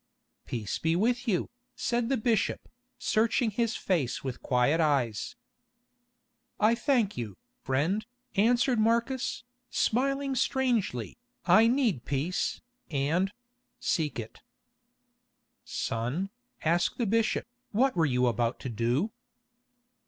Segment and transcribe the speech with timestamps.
[0.47, 2.67] "Peace be with you," said the bishop,
[2.97, 5.35] searching his face with his quiet eyes.
[6.59, 8.03] "I thank you, friend,"
[8.35, 14.41] answered Marcus, smiling strangely, "I need peace, and—seek it."
[15.63, 16.31] "Son,"
[16.63, 19.11] asked the bishop, "what were you about to do?"